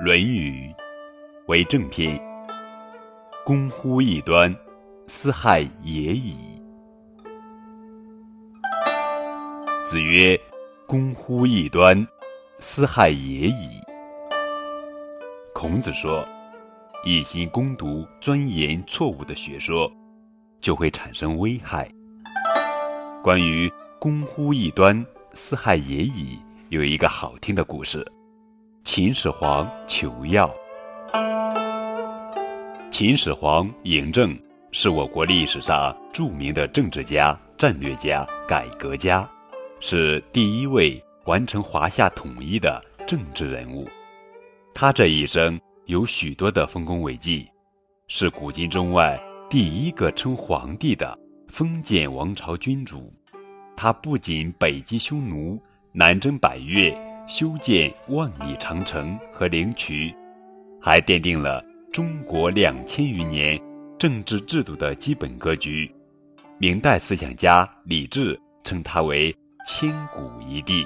[0.02, 0.74] 《论语》
[1.44, 2.18] 为正篇。
[3.44, 4.50] 公乎异端，
[5.06, 6.34] 斯害也已。
[9.84, 10.40] 子曰
[10.88, 12.08] ：“公乎异端，
[12.60, 13.78] 斯害也已。”
[15.52, 16.26] 孔子说
[17.04, 19.92] ：“一心攻读、钻研错误的学说，
[20.62, 21.86] 就会产生危害。”
[23.22, 23.70] 关于
[24.00, 25.04] “公乎异端，
[25.34, 26.38] 斯害也已”，
[26.70, 28.02] 有一个好听的故事。
[28.82, 30.50] 秦始皇求药。
[32.90, 34.36] 秦始皇嬴政
[34.72, 39.28] 是我国历史上著名的政治家、战略家、改革家，
[39.80, 43.86] 是第一位完成华夏统一的政治人物。
[44.74, 47.48] 他这一生有许多的丰功伟绩，
[48.08, 51.16] 是古今中外第一个称皇帝的
[51.48, 53.12] 封建王朝君主。
[53.76, 55.60] 他不仅北击匈奴，
[55.92, 57.09] 南征百越。
[57.30, 60.12] 修建万里长城和灵渠，
[60.82, 63.56] 还奠定了中国两千余年
[63.96, 65.88] 政治制度的基本格局。
[66.58, 69.32] 明代思想家李治称他为
[69.64, 70.84] 千古一帝。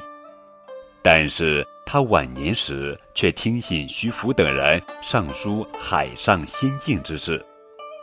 [1.02, 7.42] 但是他晚年时却听信徐福等人上书海上仙境之事，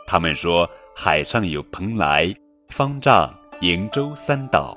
[0.04, 2.34] 他们说海上有蓬莱、
[2.70, 4.76] 方丈、瀛洲三岛，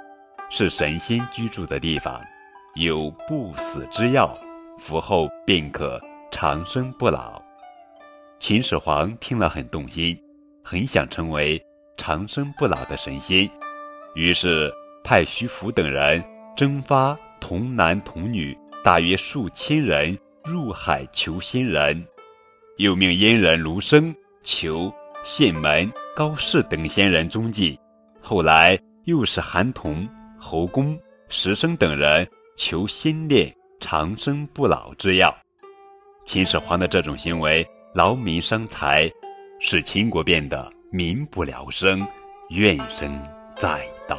[0.52, 2.22] 是神仙居住的地方。
[2.76, 4.38] 有不死之药，
[4.78, 5.98] 服后便可
[6.30, 7.42] 长生不老。
[8.38, 10.18] 秦始皇听了很动心，
[10.62, 11.62] 很想成为
[11.96, 13.50] 长生不老的神仙，
[14.14, 14.70] 于是
[15.06, 16.22] 派徐福等人
[16.54, 22.06] 征发童男童女大约数千人入海求仙人，
[22.76, 27.80] 又命阉人卢生求县门、高士等仙人踪迹。
[28.20, 30.06] 后来又是韩童、
[30.38, 32.28] 侯公、石生等人。
[32.56, 35.36] 求先炼长生不老之药，
[36.24, 39.12] 秦始皇的这种行为劳民伤财，
[39.60, 42.08] 使秦国变得民不聊生，
[42.50, 43.22] 怨声
[43.58, 44.18] 载道。